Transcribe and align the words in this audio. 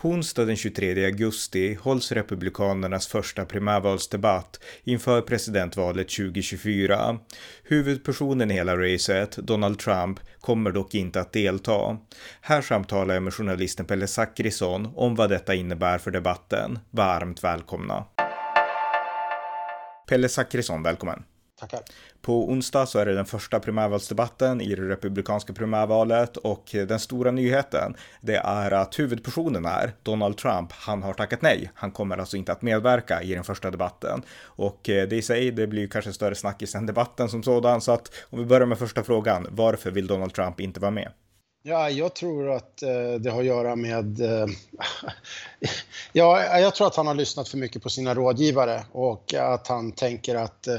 På 0.00 0.08
onsdag 0.08 0.44
den 0.44 0.56
23 0.56 1.04
augusti 1.04 1.74
hålls 1.74 2.12
Republikanernas 2.12 3.06
första 3.06 3.44
primärvalsdebatt 3.44 4.60
inför 4.84 5.20
presidentvalet 5.20 6.08
2024. 6.08 7.18
Huvudpersonen 7.62 8.50
i 8.50 8.54
hela 8.54 8.76
racet, 8.76 9.36
Donald 9.36 9.78
Trump, 9.78 10.20
kommer 10.40 10.70
dock 10.70 10.94
inte 10.94 11.20
att 11.20 11.32
delta. 11.32 11.98
Här 12.40 12.62
samtalar 12.62 13.14
jag 13.14 13.22
med 13.22 13.34
journalisten 13.34 13.86
Pelle 13.86 14.06
Zackrisson 14.06 14.88
om 14.94 15.14
vad 15.14 15.30
detta 15.30 15.54
innebär 15.54 15.98
för 15.98 16.10
debatten. 16.10 16.78
Varmt 16.90 17.44
välkomna! 17.44 18.04
Pelle 20.08 20.28
Zackrisson, 20.28 20.82
välkommen! 20.82 21.22
Tackar. 21.60 21.80
På 22.28 22.48
onsdag 22.48 22.86
så 22.86 22.98
är 22.98 23.06
det 23.06 23.14
den 23.14 23.26
första 23.26 23.60
primärvalsdebatten 23.60 24.60
i 24.60 24.74
det 24.74 24.88
republikanska 24.88 25.52
primärvalet 25.52 26.36
och 26.36 26.64
den 26.72 27.00
stora 27.00 27.30
nyheten 27.30 27.94
det 28.20 28.36
är 28.36 28.70
att 28.70 28.98
huvudpersonen 28.98 29.64
är 29.64 29.92
Donald 30.02 30.36
Trump. 30.36 30.72
Han 30.72 31.02
har 31.02 31.12
tackat 31.12 31.42
nej. 31.42 31.70
Han 31.74 31.90
kommer 31.90 32.18
alltså 32.18 32.36
inte 32.36 32.52
att 32.52 32.62
medverka 32.62 33.22
i 33.22 33.34
den 33.34 33.44
första 33.44 33.70
debatten 33.70 34.22
och 34.42 34.88
eh, 34.88 35.08
det 35.08 35.16
i 35.16 35.22
sig, 35.22 35.50
det 35.50 35.66
blir 35.66 35.88
kanske 35.88 36.12
större 36.12 36.34
snackis 36.34 36.74
än 36.74 36.86
debatten 36.86 37.28
som 37.28 37.42
sådan. 37.42 37.80
Så 37.80 37.92
att 37.92 38.10
om 38.30 38.38
vi 38.38 38.44
börjar 38.44 38.66
med 38.66 38.78
första 38.78 39.02
frågan. 39.02 39.46
Varför 39.50 39.90
vill 39.90 40.06
Donald 40.06 40.34
Trump 40.34 40.60
inte 40.60 40.80
vara 40.80 40.90
med? 40.90 41.12
Ja, 41.62 41.90
jag 41.90 42.14
tror 42.14 42.50
att 42.50 42.82
eh, 42.82 43.20
det 43.20 43.30
har 43.30 43.40
att 43.40 43.46
göra 43.46 43.76
med... 43.76 44.20
Eh, 44.20 44.46
ja, 46.12 46.58
jag 46.58 46.74
tror 46.74 46.86
att 46.86 46.96
han 46.96 47.06
har 47.06 47.14
lyssnat 47.14 47.48
för 47.48 47.58
mycket 47.58 47.82
på 47.82 47.88
sina 47.88 48.14
rådgivare 48.14 48.82
och 48.92 49.34
att 49.34 49.68
han 49.68 49.92
tänker 49.92 50.34
att 50.34 50.66
eh, 50.66 50.76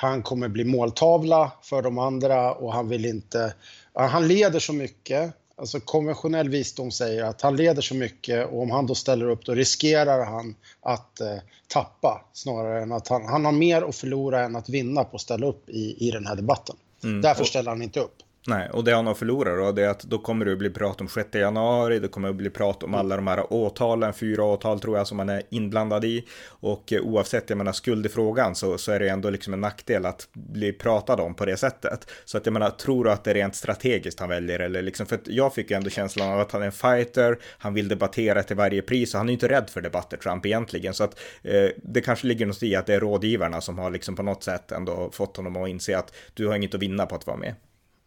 han 0.00 0.22
kommer 0.22 0.48
bli 0.48 0.64
måltavla 0.64 1.52
för 1.62 1.82
de 1.82 1.98
andra 1.98 2.52
och 2.52 2.72
han 2.72 2.88
vill 2.88 3.06
inte... 3.06 3.54
Han 3.94 4.28
leder 4.28 4.58
så 4.58 4.72
mycket. 4.72 5.32
Alltså 5.56 5.80
konventionell 5.80 6.48
visdom 6.48 6.90
säger 6.90 7.24
att 7.24 7.42
han 7.42 7.56
leder 7.56 7.82
så 7.82 7.94
mycket 7.94 8.46
och 8.46 8.62
om 8.62 8.70
han 8.70 8.86
då 8.86 8.94
ställer 8.94 9.30
upp 9.30 9.44
då 9.44 9.54
riskerar 9.54 10.24
han 10.24 10.54
att 10.80 11.20
eh, 11.20 11.36
tappa 11.68 12.24
snarare 12.32 12.82
än 12.82 12.92
att 12.92 13.08
han, 13.08 13.26
han 13.26 13.44
har 13.44 13.52
mer 13.52 13.82
att 13.82 13.96
förlora 13.96 14.40
än 14.44 14.56
att 14.56 14.68
vinna 14.68 15.04
på 15.04 15.16
att 15.16 15.22
ställa 15.22 15.46
upp 15.46 15.68
i, 15.68 16.08
i 16.08 16.10
den 16.10 16.26
här 16.26 16.36
debatten. 16.36 16.76
Mm. 17.04 17.20
Därför 17.20 17.44
ställer 17.44 17.70
han 17.70 17.82
inte 17.82 18.00
upp. 18.00 18.16
Nej, 18.46 18.70
och 18.70 18.84
det 18.84 18.92
han 18.92 19.06
har 19.06 19.14
förlorat 19.14 19.58
då, 19.58 19.72
det 19.72 19.84
är 19.84 19.88
att 19.88 20.02
då 20.02 20.18
kommer 20.18 20.44
det 20.44 20.52
att 20.52 20.58
bli 20.58 20.70
prat 20.70 21.00
om 21.00 21.08
6 21.08 21.34
januari, 21.34 21.98
det 21.98 22.08
kommer 22.08 22.28
att 22.28 22.34
bli 22.34 22.50
prat 22.50 22.82
om 22.82 22.94
alla 22.94 23.16
de 23.16 23.26
här 23.26 23.52
åtalen, 23.52 24.12
fyra 24.12 24.44
åtal 24.44 24.80
tror 24.80 24.96
jag 24.96 25.06
som 25.06 25.16
man 25.16 25.28
är 25.28 25.42
inblandad 25.50 26.04
i. 26.04 26.24
Och 26.48 26.92
eh, 26.92 27.00
oavsett, 27.00 27.50
jag 27.50 27.56
menar 27.56 27.72
skuld 27.72 28.06
i 28.06 28.08
frågan 28.08 28.54
så, 28.54 28.78
så 28.78 28.92
är 28.92 29.00
det 29.00 29.08
ändå 29.08 29.30
liksom 29.30 29.54
en 29.54 29.60
nackdel 29.60 30.06
att 30.06 30.28
bli 30.32 30.72
pratad 30.72 31.20
om 31.20 31.34
på 31.34 31.44
det 31.44 31.56
sättet. 31.56 32.10
Så 32.24 32.38
att 32.38 32.46
jag 32.46 32.52
menar, 32.52 32.70
tror 32.70 33.04
du 33.04 33.10
att 33.10 33.24
det 33.24 33.30
är 33.30 33.34
rent 33.34 33.54
strategiskt 33.54 34.20
han 34.20 34.28
väljer 34.28 34.60
eller 34.60 34.82
liksom, 34.82 35.06
för 35.06 35.14
att 35.16 35.28
jag 35.28 35.54
fick 35.54 35.70
ju 35.70 35.76
ändå 35.76 35.90
känslan 35.90 36.32
av 36.32 36.40
att 36.40 36.52
han 36.52 36.62
är 36.62 36.66
en 36.66 36.72
fighter, 36.72 37.38
han 37.58 37.74
vill 37.74 37.88
debattera 37.88 38.42
till 38.42 38.56
varje 38.56 38.82
pris 38.82 39.14
och 39.14 39.18
han 39.18 39.28
är 39.28 39.32
inte 39.32 39.48
rädd 39.48 39.70
för 39.70 39.80
debatter, 39.80 40.16
Trump 40.16 40.46
egentligen. 40.46 40.94
Så 40.94 41.04
att 41.04 41.20
eh, 41.42 41.68
det 41.82 42.00
kanske 42.00 42.26
ligger 42.26 42.46
något 42.46 42.62
i 42.62 42.76
att 42.76 42.86
det 42.86 42.94
är 42.94 43.00
rådgivarna 43.00 43.60
som 43.60 43.78
har 43.78 43.90
liksom 43.90 44.16
på 44.16 44.22
något 44.22 44.44
sätt 44.44 44.72
ändå 44.72 45.10
fått 45.12 45.36
honom 45.36 45.56
att 45.56 45.68
inse 45.68 45.98
att 45.98 46.14
du 46.34 46.46
har 46.46 46.56
inget 46.56 46.74
att 46.74 46.82
vinna 46.82 47.06
på 47.06 47.14
att 47.14 47.26
vara 47.26 47.36
med. 47.36 47.54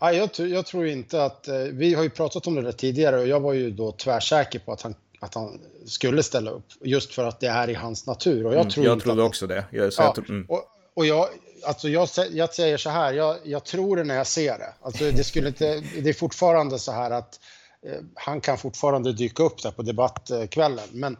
Ja, 0.01 0.13
jag, 0.13 0.29
jag, 0.49 0.65
tror 0.65 0.87
inte 0.87 1.23
att... 1.23 1.47
Eh, 1.47 1.57
vi 1.57 1.93
har 1.93 2.03
ju 2.03 2.09
pratat 2.09 2.47
om 2.47 2.55
det 2.55 2.61
där 2.61 2.71
tidigare 2.71 3.19
och 3.19 3.27
jag 3.27 3.39
var 3.39 3.53
ju 3.53 3.71
då 3.71 3.91
tvärsäker 3.91 4.59
på 4.59 4.71
att 4.71 4.81
han, 4.81 4.95
att 5.19 5.33
han 5.33 5.59
skulle 5.85 6.23
ställa 6.23 6.51
upp. 6.51 6.65
Just 6.81 7.13
för 7.13 7.23
att 7.23 7.39
det 7.39 7.47
är 7.47 7.69
i 7.69 7.73
hans 7.73 8.07
natur. 8.07 8.45
Och 8.45 8.53
jag, 8.53 8.59
mm, 8.59 8.69
tror 8.69 8.85
jag 8.85 9.01
trodde 9.01 9.23
också 9.23 9.47
det. 9.47 9.65
Jag, 9.71 9.93
ja, 9.97 10.15
mm. 10.29 10.45
och, 10.49 10.63
och 10.93 11.05
jag, 11.05 11.27
alltså 11.65 11.89
jag, 11.89 12.09
jag 12.31 12.53
säger 12.53 12.77
så 12.77 12.89
här, 12.89 13.13
jag, 13.13 13.37
jag, 13.43 13.63
tror 13.63 13.97
det 13.97 14.03
när 14.03 14.15
jag 14.15 14.27
ser 14.27 14.57
det. 14.57 14.73
Alltså 14.81 15.11
det, 15.11 15.23
skulle 15.23 15.47
inte, 15.47 15.83
det 16.01 16.09
är 16.09 16.13
fortfarande 16.13 16.79
så 16.79 16.91
här 16.91 17.11
att 17.11 17.39
eh, 17.85 17.99
han 18.15 18.41
kan 18.41 18.57
fortfarande 18.57 19.13
dyka 19.13 19.43
upp 19.43 19.63
där 19.63 19.71
på 19.71 19.81
debattkvällen. 19.81 20.87
Men 20.91 21.17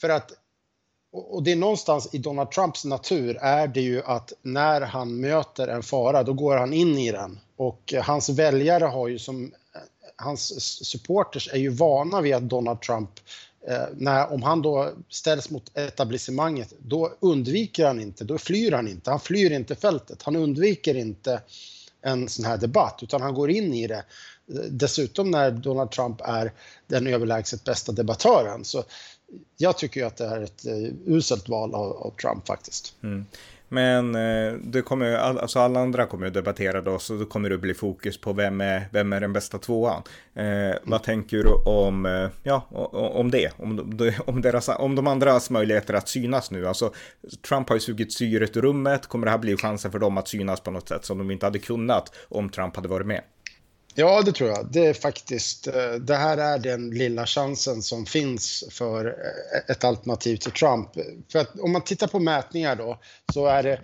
för 0.00 0.08
att 0.08 0.32
och 1.16 1.42
det 1.42 1.52
är 1.52 1.56
någonstans 1.56 2.08
i 2.12 2.18
Donald 2.18 2.50
Trumps 2.50 2.84
natur 2.84 3.36
är 3.40 3.68
det 3.68 3.80
ju 3.80 4.02
att 4.02 4.32
när 4.42 4.80
han 4.80 5.20
möter 5.20 5.68
en 5.68 5.82
fara, 5.82 6.22
då 6.22 6.32
går 6.32 6.56
han 6.56 6.72
in 6.72 6.98
i 6.98 7.12
den. 7.12 7.38
Och 7.56 7.94
eh, 7.94 8.02
hans 8.02 8.28
väljare 8.28 8.84
har 8.84 9.08
ju 9.08 9.18
som, 9.18 9.44
eh, 9.44 9.80
hans 10.16 10.60
supporters 10.86 11.48
är 11.52 11.58
ju 11.58 11.68
vana 11.68 12.20
vid 12.20 12.34
att 12.34 12.42
Donald 12.42 12.80
Trump, 12.80 13.10
eh, 13.68 13.82
när, 13.96 14.32
om 14.32 14.42
han 14.42 14.62
då 14.62 14.90
ställs 15.08 15.50
mot 15.50 15.78
etablissemanget, 15.78 16.72
då 16.78 17.12
undviker 17.20 17.86
han 17.86 18.00
inte, 18.00 18.24
då 18.24 18.38
flyr 18.38 18.72
han 18.72 18.88
inte. 18.88 19.10
Han 19.10 19.20
flyr 19.20 19.50
inte 19.50 19.74
fältet, 19.74 20.22
han 20.22 20.36
undviker 20.36 20.94
inte 20.94 21.40
en 22.02 22.28
sån 22.28 22.44
här 22.44 22.56
debatt, 22.56 22.98
utan 23.02 23.22
han 23.22 23.34
går 23.34 23.50
in 23.50 23.74
i 23.74 23.86
det. 23.86 24.04
Eh, 24.54 24.60
dessutom 24.70 25.30
när 25.30 25.50
Donald 25.50 25.90
Trump 25.90 26.20
är 26.20 26.52
den 26.86 27.06
överlägset 27.06 27.64
bästa 27.64 27.92
debattören. 27.92 28.64
Så 28.64 28.84
jag 29.56 29.78
tycker 29.78 30.00
ju 30.00 30.06
att 30.06 30.16
det 30.16 30.26
är 30.26 30.42
ett 30.42 30.66
uh, 30.66 30.92
uselt 31.06 31.48
val 31.48 31.74
av, 31.74 31.92
av 31.92 32.10
Trump 32.10 32.46
faktiskt. 32.46 32.94
Mm. 33.02 33.26
Men 33.68 34.14
eh, 34.14 34.52
det 34.52 34.82
kommer, 34.82 35.14
alltså 35.14 35.58
alla 35.58 35.80
andra 35.80 36.06
kommer 36.06 36.26
att 36.26 36.34
debattera 36.34 36.80
då, 36.80 36.98
så 36.98 37.14
då 37.14 37.24
kommer 37.24 37.50
det 37.50 37.58
bli 37.58 37.74
fokus 37.74 38.20
på 38.20 38.32
vem 38.32 38.60
är, 38.60 38.88
vem 38.92 39.12
är 39.12 39.20
den 39.20 39.32
bästa 39.32 39.58
tvåan. 39.58 40.02
Eh, 40.34 40.44
mm. 40.44 40.78
Vad 40.84 41.02
tänker 41.02 41.36
du 41.36 41.50
om, 41.70 42.06
eh, 42.06 42.28
ja, 42.42 42.66
om 43.14 43.30
det? 43.30 43.52
Om, 43.56 43.98
om, 44.26 44.42
deras, 44.42 44.68
om 44.68 44.94
de 44.94 45.06
andras 45.06 45.50
möjligheter 45.50 45.94
att 45.94 46.08
synas 46.08 46.50
nu? 46.50 46.68
Alltså, 46.68 46.92
Trump 47.48 47.68
har 47.68 47.76
ju 47.76 47.80
sugit 47.80 48.12
syret 48.12 48.56
ur 48.56 48.62
rummet. 48.62 49.06
Kommer 49.06 49.24
det 49.24 49.30
här 49.30 49.38
bli 49.38 49.56
chansen 49.56 49.92
för 49.92 49.98
dem 49.98 50.18
att 50.18 50.28
synas 50.28 50.60
på 50.60 50.70
något 50.70 50.88
sätt 50.88 51.04
som 51.04 51.18
de 51.18 51.30
inte 51.30 51.46
hade 51.46 51.58
kunnat 51.58 52.14
om 52.28 52.50
Trump 52.50 52.76
hade 52.76 52.88
varit 52.88 53.06
med? 53.06 53.22
Ja, 53.98 54.22
det 54.22 54.32
tror 54.32 54.50
jag. 54.50 54.66
Det 54.72 54.86
är 54.86 54.94
faktiskt, 54.94 55.66
eh, 55.66 55.92
det 55.92 56.16
här 56.16 56.38
är 56.38 56.58
den 56.58 56.90
lilla 56.90 57.26
chansen 57.26 57.82
som 57.82 58.06
finns 58.06 58.64
för 58.70 59.06
eh, 59.06 59.70
ett 59.70 59.84
alternativ 59.84 60.36
till 60.36 60.52
Trump. 60.52 60.88
För 61.32 61.38
att 61.38 61.60
om 61.60 61.72
man 61.72 61.82
tittar 61.82 62.06
på 62.06 62.18
mätningar 62.18 62.76
då, 62.76 62.98
så 63.32 63.46
är 63.46 63.62
det 63.62 63.80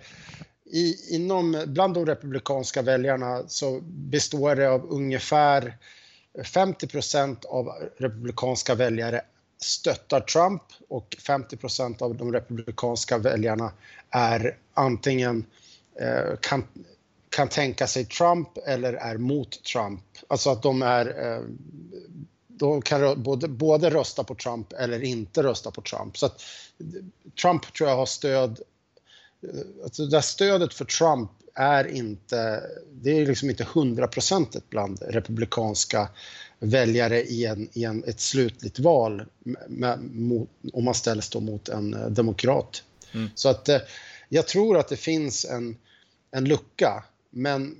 i, 0.65 1.15
inom, 1.15 1.63
bland 1.67 1.93
de 1.93 2.05
republikanska 2.05 2.81
väljarna 2.81 3.43
så 3.47 3.79
består 3.83 4.55
det 4.55 4.69
av 4.69 4.85
ungefär 4.91 5.77
50 6.53 6.87
procent 6.87 7.45
av 7.45 7.69
republikanska 7.97 8.75
väljare 8.75 9.21
stöttar 9.61 10.19
Trump 10.19 10.63
och 10.89 11.17
50 11.27 11.57
procent 11.57 12.01
av 12.01 12.15
de 12.15 12.33
republikanska 12.33 13.17
väljarna 13.17 13.71
är 14.09 14.57
antingen 14.73 15.45
eh, 15.99 16.37
kan, 16.41 16.67
kan 17.35 17.49
tänka 17.49 17.87
sig 17.87 18.05
Trump 18.05 18.57
eller 18.65 18.93
är 18.93 19.17
mot 19.17 19.63
Trump. 19.63 20.01
Alltså 20.27 20.49
att 20.49 20.63
de 20.63 20.81
är 20.81 21.35
eh, 21.35 21.43
de 22.47 22.81
kan 22.81 23.23
både, 23.23 23.47
både 23.47 23.89
rösta 23.89 24.23
på 24.23 24.35
Trump 24.35 24.73
eller 24.73 25.03
inte 25.03 25.43
rösta 25.43 25.71
på 25.71 25.81
Trump. 25.81 26.17
Så 26.17 26.25
att 26.25 26.41
Trump 27.41 27.73
tror 27.73 27.89
jag 27.89 27.97
har 27.97 28.05
stöd. 28.05 28.59
Eh, 29.43 29.83
alltså 29.83 30.05
det 30.05 30.21
stödet 30.21 30.73
för 30.73 30.85
Trump 30.85 31.31
är 31.53 31.87
inte, 31.87 32.63
det 32.91 33.19
är 33.19 33.25
liksom 33.25 33.49
inte 33.49 33.67
hundraprocentigt 33.73 34.69
bland 34.69 35.01
republikanska 35.01 36.09
väljare 36.59 37.23
i, 37.23 37.45
en, 37.45 37.69
i 37.73 37.83
en, 37.83 38.03
ett 38.03 38.19
slutligt 38.19 38.79
val 38.79 39.25
med, 39.67 39.99
mot, 40.03 40.49
om 40.73 40.83
man 40.83 40.93
ställs 40.93 41.29
då 41.29 41.39
mot 41.39 41.69
en 41.69 41.93
eh, 41.93 42.07
demokrat. 42.07 42.83
Mm. 43.13 43.29
Så 43.35 43.49
att 43.49 43.69
jag 44.29 44.47
tror 44.47 44.77
att 44.77 44.87
det 44.87 44.97
finns 44.97 45.45
en, 45.45 45.77
en 46.31 46.45
lucka 46.45 47.03
men, 47.33 47.77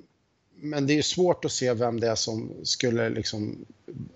men 0.55 0.88
det 0.88 0.97
är 0.97 1.01
svårt 1.01 1.45
att 1.45 1.51
se 1.51 1.73
vem 1.73 2.00
det 2.00 2.07
är 2.07 2.15
som 2.15 2.51
skulle 2.63 3.09
liksom 3.09 3.65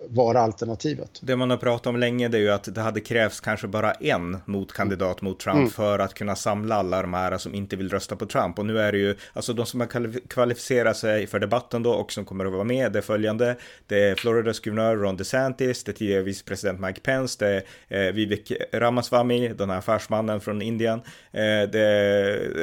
vara 0.10 0.40
alternativet. 0.40 1.20
Det 1.22 1.36
man 1.36 1.50
har 1.50 1.58
pratat 1.58 1.88
om 1.88 1.98
länge 1.98 2.28
det 2.28 2.38
är 2.38 2.42
ju 2.42 2.50
att 2.50 2.76
det 2.76 2.82
hade 2.82 3.00
krävts 3.00 3.40
kanske 3.40 3.68
bara 3.68 3.92
en 3.92 4.38
motkandidat 4.46 5.22
mot 5.22 5.40
Trump 5.40 5.58
mm. 5.58 5.70
för 5.70 6.00
att 6.00 6.14
kunna 6.14 6.36
samla 6.36 6.76
alla 6.76 7.02
de 7.02 7.14
här 7.14 7.38
som 7.38 7.56
inte 7.56 7.76
vill 7.76 7.90
rösta 7.90 8.16
på 8.16 8.26
Trump. 8.26 8.60
Och 8.60 8.66
nu 8.66 8.80
är 8.80 8.92
det 8.92 8.98
ju, 8.98 9.16
alltså 9.34 9.54
de 9.54 9.66
som 9.66 9.80
har 9.80 10.28
kvalificerat 10.28 10.98
sig 10.98 11.28
för 11.28 11.40
debatten 11.40 11.84
då 11.84 11.92
och 11.92 12.12
som 12.12 12.26
kommer 12.26 12.46
att 12.46 12.52
vara 12.52 12.64
med, 12.64 12.92
det 12.92 13.00
är 13.00 13.02
följande. 13.02 13.56
Det 13.88 14.04
är 14.04 14.16
Floridas 14.16 14.60
guvernör 14.60 14.96
Ron 14.96 15.18
DeSantis, 15.18 15.84
det 15.84 15.92
är 15.92 15.94
tidigare 15.94 16.24
vicepresident 16.24 16.80
Mike 16.80 17.00
Pence, 17.00 17.46
det 17.46 17.64
är 17.88 18.08
eh, 18.08 18.14
Vivek 18.14 18.52
Ramaswamy, 18.74 19.48
den 19.48 19.70
här 19.70 19.78
affärsmannen 19.78 20.42
från 20.42 20.62
Indien, 20.62 21.00
eh, 21.32 21.70
det 21.72 21.80
är 21.80 22.62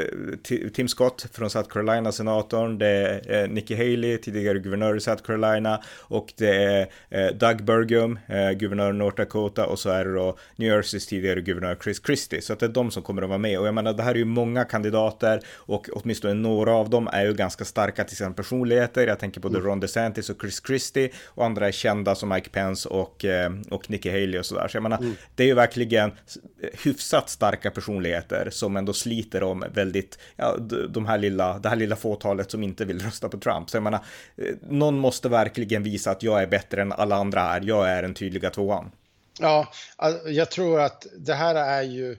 eh, 0.50 0.70
Tim 0.70 0.88
Scott 0.88 1.26
från 1.32 1.50
South 1.50 1.68
Carolina, 1.68 2.12
senatorn, 2.12 2.78
det 2.78 2.86
är 2.86 3.42
eh, 3.42 3.48
Nikki 3.48 3.74
Haley, 3.74 4.18
tidigare 4.18 4.58
guvernör 4.58 4.96
i 4.96 5.00
South 5.00 5.22
Carolina 5.22 5.82
och 6.00 6.32
det 6.36 6.64
är 6.64 6.88
Doug 7.34 7.64
Burgum, 7.64 8.18
eh, 8.26 8.50
guvernör 8.50 8.92
North 8.92 9.16
Dakota 9.16 9.66
och 9.66 9.78
så 9.78 9.90
är 9.90 10.04
det 10.04 10.14
då 10.14 10.38
New 10.56 10.68
Jerseys 10.68 11.06
tidigare 11.06 11.40
guvernör 11.40 11.76
Chris 11.84 12.02
Christie. 12.06 12.42
Så 12.42 12.52
att 12.52 12.60
det 12.60 12.66
är 12.66 12.70
de 12.70 12.90
som 12.90 13.02
kommer 13.02 13.22
att 13.22 13.28
vara 13.28 13.38
med 13.38 13.58
och 13.58 13.66
jag 13.66 13.74
menar 13.74 13.92
det 13.92 14.02
här 14.02 14.10
är 14.10 14.18
ju 14.18 14.24
många 14.24 14.64
kandidater 14.64 15.40
och 15.54 15.88
åtminstone 15.92 16.34
några 16.34 16.72
av 16.72 16.90
dem 16.90 17.08
är 17.12 17.24
ju 17.24 17.34
ganska 17.34 17.64
starka 17.64 18.04
till 18.04 18.16
sina 18.16 18.30
personligheter. 18.30 19.06
Jag 19.06 19.18
tänker 19.18 19.40
på 19.40 19.48
mm. 19.48 19.62
Ron 19.62 19.80
DeSantis 19.80 20.30
och 20.30 20.40
Chris 20.40 20.62
Christie 20.66 21.10
och 21.26 21.44
andra 21.44 21.68
är 21.68 21.72
kända 21.72 22.14
som 22.14 22.28
Mike 22.28 22.50
Pence 22.50 22.88
och, 22.88 23.24
och 23.70 23.90
Nikki 23.90 24.10
Haley 24.10 24.38
och 24.38 24.46
sådär. 24.46 24.68
Så 24.68 24.76
jag 24.76 24.82
menar, 24.82 24.98
mm. 24.98 25.12
det 25.34 25.42
är 25.42 25.46
ju 25.46 25.54
verkligen 25.54 26.12
hyfsat 26.84 27.30
starka 27.30 27.70
personligheter 27.70 28.48
som 28.50 28.76
ändå 28.76 28.92
sliter 28.92 29.42
om 29.42 29.64
väldigt, 29.74 30.18
ja, 30.36 30.56
de 30.88 31.06
här 31.06 31.18
lilla, 31.18 31.58
det 31.58 31.68
här 31.68 31.76
lilla 31.76 31.96
fåtalet 31.96 32.50
som 32.50 32.62
inte 32.62 32.84
vill 32.84 33.00
rösta 33.00 33.28
på 33.28 33.38
Trump. 33.38 33.70
Så 33.70 33.76
jag 33.76 33.82
menar, 33.82 34.00
eh, 34.36 34.54
någon 34.68 34.98
måste 34.98 35.28
verkligen 35.28 35.82
visa 35.82 36.10
att 36.10 36.22
jag 36.22 36.42
är 36.42 36.46
bättre 36.46 36.83
än 36.84 36.92
alla 36.92 37.16
andra 37.16 37.40
här. 37.40 37.60
Jag 37.64 37.88
är 37.88 38.02
den 38.02 38.14
tydliga 38.14 38.50
tvåan. 38.50 38.90
Ja, 39.40 39.68
jag 40.26 40.50
tror 40.50 40.80
att 40.80 41.06
det 41.18 41.34
här 41.34 41.54
är 41.54 41.82
ju 41.82 42.16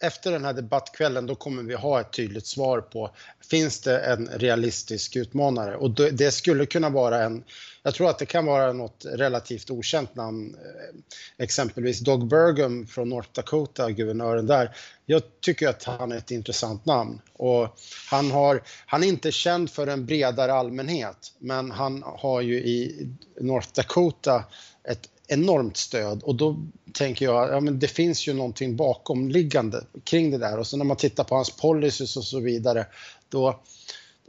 efter 0.00 0.32
den 0.32 0.44
här 0.44 0.52
debattkvällen 0.52 1.26
då 1.26 1.34
kommer 1.34 1.62
vi 1.62 1.74
ha 1.74 2.00
ett 2.00 2.12
tydligt 2.12 2.46
svar 2.46 2.80
på 2.80 3.10
finns 3.50 3.80
det 3.80 4.00
en 4.00 4.28
realistisk 4.28 5.16
utmanare 5.16 5.76
och 5.76 5.90
det 5.90 6.30
skulle 6.30 6.66
kunna 6.66 6.90
vara 6.90 7.24
en 7.24 7.44
jag 7.82 7.94
tror 7.94 8.10
att 8.10 8.18
det 8.18 8.26
kan 8.26 8.46
vara 8.46 8.72
något 8.72 9.04
relativt 9.08 9.70
okänt 9.70 10.14
namn, 10.14 10.54
eh, 10.54 11.44
exempelvis 11.44 12.00
Doug 12.00 12.28
Burgum 12.28 12.86
från 12.86 13.08
North 13.08 13.28
Dakota, 13.32 13.90
guvernören 13.90 14.46
där. 14.46 14.76
Jag 15.06 15.22
tycker 15.40 15.68
att 15.68 15.84
han 15.84 16.12
är 16.12 16.16
ett 16.16 16.30
intressant 16.30 16.86
namn 16.86 17.20
och 17.32 17.78
han, 18.10 18.30
har, 18.30 18.62
han 18.86 19.02
är 19.02 19.08
inte 19.08 19.32
känd 19.32 19.70
för 19.70 19.86
en 19.86 20.06
bredare 20.06 20.52
allmänhet, 20.52 21.32
men 21.38 21.70
han 21.70 22.02
har 22.06 22.40
ju 22.40 22.54
i 22.54 23.08
North 23.40 23.68
Dakota 23.74 24.44
ett 24.88 25.08
enormt 25.28 25.76
stöd 25.76 26.22
och 26.22 26.34
då 26.34 26.56
tänker 26.92 27.24
jag, 27.24 27.52
ja 27.52 27.60
men 27.60 27.78
det 27.78 27.88
finns 27.88 28.28
ju 28.28 28.32
någonting 28.32 28.76
bakomliggande 28.76 29.84
kring 30.04 30.30
det 30.30 30.38
där 30.38 30.58
och 30.58 30.66
så 30.66 30.76
när 30.76 30.84
man 30.84 30.96
tittar 30.96 31.24
på 31.24 31.34
hans 31.34 31.50
policies 31.50 32.16
och 32.16 32.24
så 32.24 32.40
vidare, 32.40 32.86
då 33.28 33.48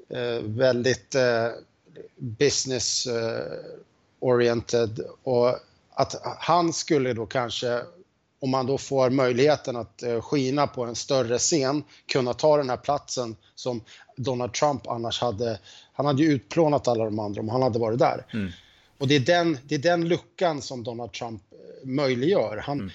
eh, 0.09 0.43
väldigt 0.43 1.15
eh, 1.15 1.47
business 2.17 3.05
eh, 3.05 3.43
oriented 4.19 4.99
och 5.23 5.55
att 5.93 6.15
han 6.39 6.73
skulle 6.73 7.13
då 7.13 7.25
kanske 7.25 7.81
om 8.41 8.49
man 8.49 8.65
då 8.65 8.77
får 8.77 9.09
möjligheten 9.09 9.75
att 9.75 10.03
eh, 10.03 10.21
skina 10.21 10.67
på 10.67 10.85
en 10.85 10.95
större 10.95 11.37
scen, 11.37 11.83
kunna 12.11 12.33
ta 12.33 12.57
den 12.57 12.69
här 12.69 12.77
platsen 12.77 13.35
som 13.55 13.81
Donald 14.15 14.53
Trump 14.53 14.87
annars 14.87 15.21
hade. 15.21 15.59
Han 15.93 16.05
hade 16.05 16.23
ju 16.23 16.31
utplånat 16.31 16.87
alla 16.87 17.05
de 17.05 17.19
andra 17.19 17.41
om 17.41 17.49
han 17.49 17.61
hade 17.61 17.79
varit 17.79 17.99
där. 17.99 18.25
Mm. 18.33 18.51
Och 18.99 19.07
det 19.07 19.15
är, 19.15 19.19
den, 19.19 19.57
det 19.67 19.75
är 19.75 19.79
den 19.79 20.07
luckan 20.07 20.61
som 20.61 20.83
Donald 20.83 21.11
Trump 21.11 21.41
eh, 21.51 21.87
möjliggör. 21.87 22.57
Han, 22.57 22.79
mm. 22.79 22.91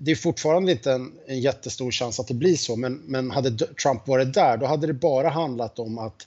Det 0.00 0.10
är 0.10 0.16
fortfarande 0.16 0.72
inte 0.72 0.92
en, 0.92 1.12
en 1.26 1.40
jättestor 1.40 1.90
chans 1.90 2.20
att 2.20 2.28
det 2.28 2.34
blir 2.34 2.56
så, 2.56 2.76
men, 2.76 2.94
men 2.94 3.30
hade 3.30 3.66
Trump 3.66 4.08
varit 4.08 4.34
där, 4.34 4.56
då 4.56 4.66
hade 4.66 4.86
det 4.86 4.92
bara 4.92 5.28
handlat 5.28 5.78
om 5.78 5.98
att 5.98 6.26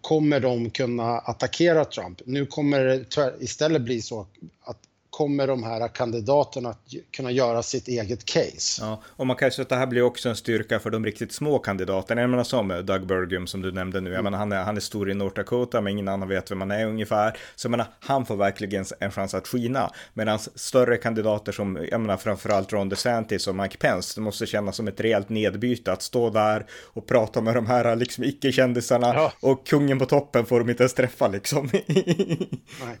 kommer 0.00 0.40
de 0.40 0.70
kunna 0.70 1.18
attackera 1.18 1.84
Trump? 1.84 2.20
Nu 2.24 2.46
kommer 2.46 2.80
det 2.80 3.34
istället 3.40 3.82
bli 3.82 4.02
så 4.02 4.26
att 4.64 4.78
kommer 5.16 5.46
de 5.46 5.62
här 5.62 5.88
kandidaterna 5.88 6.68
att 6.68 6.80
kunna 7.10 7.30
göra 7.30 7.62
sitt 7.62 7.88
eget 7.88 8.24
case. 8.24 8.82
Ja, 8.82 9.02
och 9.06 9.26
man 9.26 9.36
kan 9.36 9.50
säga 9.50 9.62
att 9.62 9.68
det 9.68 9.76
här 9.76 9.86
blir 9.86 10.02
också 10.02 10.28
en 10.28 10.36
styrka 10.36 10.80
för 10.80 10.90
de 10.90 11.04
riktigt 11.04 11.32
små 11.32 11.58
kandidaterna. 11.58 12.20
Jag 12.20 12.30
menar 12.30 12.44
som 12.44 12.68
Doug 12.68 13.06
Burgum 13.06 13.46
som 13.46 13.62
du 13.62 13.72
nämnde 13.72 14.00
nu. 14.00 14.10
Jag 14.10 14.24
menar, 14.24 14.38
han, 14.38 14.52
är, 14.52 14.62
han 14.62 14.76
är 14.76 14.80
stor 14.80 15.10
i 15.10 15.14
North 15.14 15.36
Dakota 15.36 15.80
men 15.80 15.92
ingen 15.92 16.08
annan 16.08 16.28
vet 16.28 16.50
vem 16.50 16.60
han 16.60 16.70
är 16.70 16.86
ungefär. 16.86 17.38
Så 17.54 17.66
jag 17.66 17.70
menar, 17.70 17.86
han 18.00 18.26
får 18.26 18.36
verkligen 18.36 18.84
en 19.00 19.10
chans 19.10 19.34
att 19.34 19.48
skina. 19.48 19.90
Medan 20.14 20.38
större 20.38 20.96
kandidater 20.96 21.52
som, 21.52 21.86
jag 21.90 22.00
menar 22.00 22.16
framförallt 22.16 22.72
Ron 22.72 22.88
DeSantis 22.88 23.46
och 23.46 23.56
Mike 23.56 23.76
Pence, 23.76 24.20
det 24.20 24.20
måste 24.20 24.46
kännas 24.46 24.76
som 24.76 24.88
ett 24.88 25.00
rejält 25.00 25.28
nedbyte 25.28 25.92
att 25.92 26.02
stå 26.02 26.30
där 26.30 26.66
och 26.84 27.06
prata 27.06 27.40
med 27.40 27.54
de 27.54 27.66
här 27.66 27.96
liksom 27.96 28.24
icke-kändisarna 28.24 29.14
ja. 29.14 29.32
och 29.40 29.66
kungen 29.66 29.98
på 29.98 30.06
toppen 30.06 30.46
får 30.46 30.58
de 30.58 30.70
inte 30.70 30.82
ens 30.82 30.94
träffa 30.94 31.28
liksom. 31.28 31.70
Nej. 31.72 32.98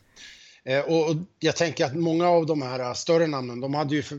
Eh, 0.66 0.80
och 0.80 1.16
jag 1.38 1.56
tänker 1.56 1.84
att 1.84 1.94
många 1.94 2.28
av 2.28 2.46
de 2.46 2.62
här 2.62 2.80
eh, 2.80 2.92
större 2.92 3.26
namnen, 3.26 3.60
de 3.60 3.74
hade 3.74 3.94
ju 3.94 4.02
för, 4.02 4.18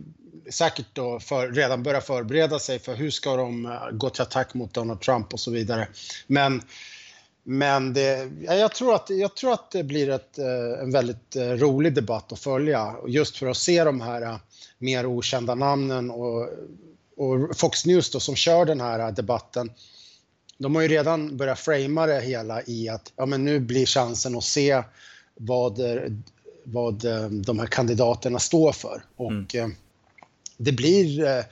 säkert 0.50 0.86
då 0.94 1.20
för, 1.20 1.52
redan 1.52 1.84
börjat 1.84 2.06
förbereda 2.06 2.60
sig 2.60 2.80
för 2.80 2.96
hur 2.96 3.12
ska 3.12 3.36
de 3.36 3.66
eh, 3.66 3.72
gå 3.92 4.10
till 4.10 4.22
attack 4.22 4.54
mot 4.54 4.74
Donald 4.74 5.02
Trump 5.02 5.34
och 5.34 5.40
så 5.40 5.52
vidare. 5.52 5.88
Men, 6.28 6.62
men 7.44 7.94
det, 7.94 8.32
jag, 8.42 8.74
tror 8.76 8.96
att, 8.96 9.10
jag 9.10 9.36
tror 9.36 9.54
att 9.54 9.72
det 9.72 9.84
blir 9.84 10.10
ett, 10.10 10.38
en 10.82 10.92
väldigt 10.92 11.36
rolig 11.36 11.94
debatt 11.94 12.32
att 12.32 12.40
följa 12.40 12.96
just 13.08 13.38
för 13.38 13.48
att 13.48 13.58
se 13.58 13.84
de 13.84 14.02
här 14.02 14.40
mer 14.78 15.06
okända 15.06 15.56
namnen 15.56 16.12
och, 16.12 16.50
och 17.18 17.58
Fox 17.58 17.86
News 17.86 18.12
då, 18.12 18.20
som 18.20 18.36
kör 18.36 18.66
den 18.66 18.82
här 18.82 19.12
debatten 19.12 19.72
de 20.58 20.76
har 20.76 20.82
ju 20.82 20.88
redan 20.88 21.38
börjat 21.38 21.60
framea 21.60 22.06
det 22.06 22.22
hela 22.22 22.62
i 22.66 22.90
att 22.90 23.14
ja, 23.16 23.26
men 23.26 23.46
nu 23.46 23.60
blir 23.60 23.86
chansen 23.86 24.38
att 24.38 24.44
se 24.44 24.84
vad 25.40 25.80
vad 26.72 27.06
eh, 27.06 27.30
de 27.30 27.60
här 27.60 27.68
kandidaterna 27.68 28.40
står 28.40 28.72
för. 28.72 29.04
Och 29.16 29.56
mm. 29.56 29.72
Eh, 29.72 29.78
det 30.58 30.72
blir 30.72 31.24
eh, 31.24 31.44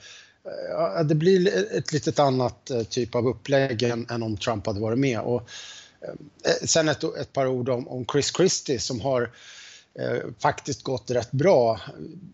det 1.04 1.14
blir 1.14 1.68
ett 1.76 1.92
litet 1.92 2.18
annat 2.18 2.70
typ 2.88 3.14
av 3.14 3.28
upplägg 3.28 3.82
än, 3.82 4.06
än 4.10 4.22
om 4.22 4.36
Trump 4.36 4.66
hade 4.66 4.80
varit 4.80 4.98
med. 4.98 5.20
Och, 5.20 5.48
sen 6.64 6.88
ett, 6.88 7.04
ett 7.04 7.32
par 7.32 7.46
ord 7.46 7.68
om, 7.68 7.88
om 7.88 8.06
Chris 8.12 8.32
Christie 8.36 8.78
som 8.78 9.00
har 9.00 9.30
eh, 9.98 10.18
faktiskt 10.38 10.82
gått 10.82 11.10
rätt 11.10 11.30
bra. 11.30 11.80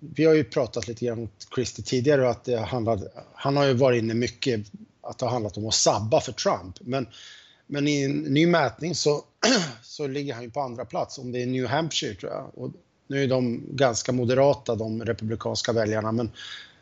Vi 0.00 0.24
har 0.24 0.34
ju 0.34 0.44
pratat 0.44 0.88
lite 0.88 1.04
grann 1.04 1.18
om 1.18 1.28
Christie 1.54 1.84
tidigare 1.84 2.22
och 2.22 2.30
att 2.30 2.44
det 2.44 2.58
handlade, 2.58 3.08
han 3.34 3.56
har 3.56 3.64
ju 3.64 3.72
varit 3.72 4.02
inne 4.02 4.14
mycket 4.14 4.60
att 5.00 5.18
det 5.18 5.24
har 5.24 5.32
handlat 5.32 5.56
om 5.56 5.68
att 5.68 5.74
sabba 5.74 6.20
för 6.20 6.32
Trump. 6.32 6.76
Men, 6.80 7.06
men 7.66 7.88
i 7.88 8.02
en 8.02 8.18
ny 8.18 8.46
mätning 8.46 8.94
så 8.94 9.24
så 9.82 10.06
ligger 10.06 10.34
han 10.34 10.42
ju 10.42 10.50
på 10.50 10.60
andra 10.60 10.84
plats 10.84 11.18
om 11.18 11.32
det 11.32 11.42
är 11.42 11.46
New 11.46 11.66
Hampshire 11.66 12.14
tror 12.14 12.32
jag. 12.32 12.50
Och 12.54 12.70
nu 13.06 13.22
är 13.22 13.28
de 13.28 13.62
ganska 13.70 14.12
moderata, 14.12 14.74
de 14.74 15.04
republikanska 15.04 15.72
väljarna, 15.72 16.12
men, 16.12 16.30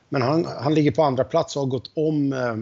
men 0.08 0.22
han, 0.22 0.44
han 0.44 0.74
ligger 0.74 0.90
på 0.90 1.02
andra 1.02 1.24
plats 1.24 1.56
och 1.56 1.62
har 1.62 1.68
gått 1.68 1.90
om 1.94 2.32
eh, 2.32 2.56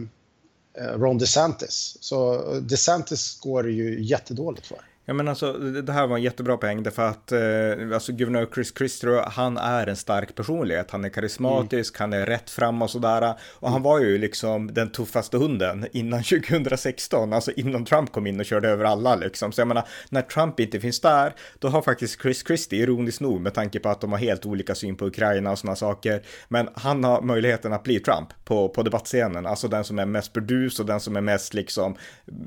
eh 0.84 0.98
Ron 0.98 1.18
DeSantis. 1.18 1.96
Så 2.00 2.34
eh, 2.34 2.62
DeSantis 2.62 3.40
går 3.40 3.62
det 3.62 3.72
ju 3.72 4.04
jättedåligt 4.04 4.66
för. 4.66 4.78
Ja 5.08 5.14
men 5.14 5.28
alltså 5.28 5.52
det 5.52 5.92
här 5.92 6.06
var 6.06 6.16
en 6.16 6.22
jättebra 6.22 6.56
poäng 6.56 6.82
därför 6.82 7.02
att 7.02 7.32
eh, 7.32 7.94
alltså 7.94 8.12
guvernör 8.12 8.48
Chris 8.54 8.72
Christie 8.78 9.22
han 9.26 9.56
är 9.56 9.86
en 9.86 9.96
stark 9.96 10.34
personlighet. 10.34 10.90
Han 10.90 11.04
är 11.04 11.08
karismatisk, 11.08 12.00
mm. 12.00 12.12
han 12.12 12.22
är 12.22 12.26
rätt 12.26 12.50
fram 12.50 12.82
och 12.82 12.90
sådär. 12.90 13.34
Och 13.42 13.68
mm. 13.68 13.72
han 13.72 13.82
var 13.82 14.00
ju 14.00 14.18
liksom 14.18 14.74
den 14.74 14.90
tuffaste 14.90 15.36
hunden 15.36 15.86
innan 15.92 16.22
2016, 16.50 17.32
alltså 17.32 17.52
innan 17.52 17.84
Trump 17.84 18.12
kom 18.12 18.26
in 18.26 18.40
och 18.40 18.46
körde 18.46 18.68
över 18.68 18.84
alla 18.84 19.16
liksom. 19.16 19.52
Så 19.52 19.60
jag 19.60 19.68
menar, 19.68 19.88
när 20.10 20.22
Trump 20.22 20.60
inte 20.60 20.80
finns 20.80 21.00
där, 21.00 21.34
då 21.58 21.68
har 21.68 21.82
faktiskt 21.82 22.22
Chris 22.22 22.46
Christie, 22.46 22.82
ironiskt 22.82 23.20
nog 23.20 23.40
med 23.40 23.54
tanke 23.54 23.80
på 23.80 23.88
att 23.88 24.00
de 24.00 24.12
har 24.12 24.18
helt 24.18 24.46
olika 24.46 24.74
syn 24.74 24.96
på 24.96 25.06
Ukraina 25.06 25.50
och 25.50 25.58
sådana 25.58 25.76
saker, 25.76 26.22
men 26.48 26.68
han 26.74 27.04
har 27.04 27.22
möjligheten 27.22 27.72
att 27.72 27.82
bli 27.82 28.00
Trump 28.00 28.28
på, 28.44 28.68
på 28.68 28.82
debattscenen, 28.82 29.46
alltså 29.46 29.68
den 29.68 29.84
som 29.84 29.98
är 29.98 30.06
mest 30.06 30.32
burdus 30.32 30.80
och 30.80 30.86
den 30.86 31.00
som 31.00 31.16
är 31.16 31.20
mest 31.20 31.54
liksom 31.54 31.96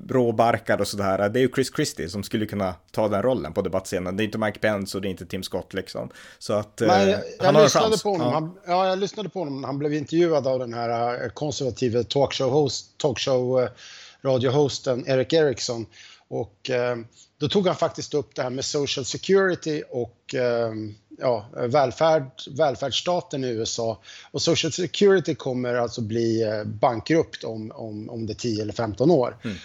råbarkad 0.09 0.81
och 0.81 0.87
sådär. 0.87 1.29
Det 1.29 1.39
är 1.39 1.41
ju 1.41 1.49
Chris 1.55 1.75
Christie 1.75 2.09
som 2.09 2.23
skulle 2.23 2.50
kunna 2.51 2.75
ta 2.91 3.07
den 3.07 3.21
rollen 3.21 3.53
på 3.53 3.61
debattscenen. 3.61 4.17
Det 4.17 4.23
är 4.23 4.25
inte 4.25 4.37
Mike 4.37 4.59
Pence 4.59 4.97
och 4.97 5.01
det 5.01 5.07
är 5.07 5.09
inte 5.09 5.25
Tim 5.25 5.43
Scott 5.43 5.73
liksom. 5.73 6.09
Så 6.39 6.53
att 6.53 6.79
Nej, 6.79 7.09
jag, 7.09 7.19
jag 7.39 7.45
han 7.45 7.55
har 7.55 7.63
lyssnade 7.63 7.89
chans. 7.89 8.03
På 8.03 8.09
honom. 8.11 8.27
Ja. 8.27 8.33
Han, 8.33 8.57
ja, 8.65 8.89
jag 8.89 8.99
lyssnade 8.99 9.29
på 9.29 9.39
honom. 9.39 9.63
Han 9.63 9.79
blev 9.79 9.93
intervjuad 9.93 10.47
av 10.47 10.59
den 10.59 10.73
här 10.73 11.23
eh, 11.23 11.29
konservativa 11.29 11.99
talkshow-host, 11.99 12.85
talkshow, 12.97 13.61
eh, 13.61 13.69
radiohosten 14.21 15.03
Erik 15.07 15.33
Eriksson. 15.33 15.85
Och 16.27 16.69
eh, 16.69 16.97
då 17.37 17.47
tog 17.47 17.67
han 17.67 17.75
faktiskt 17.75 18.13
upp 18.13 18.35
det 18.35 18.41
här 18.41 18.49
med 18.49 18.65
social 18.65 19.05
security 19.05 19.83
och 19.89 20.35
eh, 20.35 20.73
ja, 21.19 21.45
välfärd, 21.53 22.31
välfärdsstaten 22.57 23.43
i 23.43 23.47
USA. 23.47 24.01
Och 24.31 24.41
social 24.41 24.71
security 24.71 25.35
kommer 25.35 25.75
alltså 25.75 26.01
bli 26.01 26.43
eh, 26.43 26.63
bankrupt 26.63 27.43
om, 27.43 27.71
om, 27.71 28.09
om 28.09 28.25
det 28.25 28.33
är 28.33 28.35
10 28.35 28.61
eller 28.61 28.73
15 28.73 29.11
år. 29.11 29.37
Mm. 29.43 29.57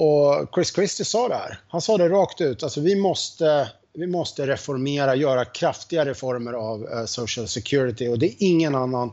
Och 0.00 0.48
Chris 0.54 0.74
Christie 0.74 1.04
sa 1.04 1.28
det 1.28 1.34
här. 1.34 1.60
Han 1.68 1.80
sa 1.80 1.96
det 1.96 2.08
rakt 2.08 2.40
ut. 2.40 2.62
Alltså 2.62 2.80
vi 2.80 2.96
måste, 2.96 3.68
vi 3.94 4.06
måste 4.06 4.46
reformera, 4.46 5.14
göra 5.14 5.44
kraftiga 5.44 6.04
reformer 6.04 6.52
av 6.52 6.82
uh, 6.82 7.04
Social 7.04 7.48
Security. 7.48 8.08
Och 8.08 8.18
det 8.18 8.26
är 8.26 8.34
ingen 8.38 8.74
annan, 8.74 9.12